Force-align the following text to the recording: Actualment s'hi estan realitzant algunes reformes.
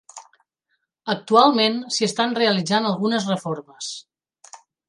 Actualment 1.15 1.77
s'hi 1.97 2.07
estan 2.09 2.35
realitzant 2.41 2.91
algunes 2.93 3.31
reformes. 3.35 3.93